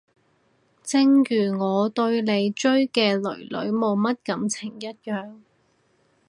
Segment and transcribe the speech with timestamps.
[0.83, 5.39] 正如我對你追嘅囡囡冇乜感情一樣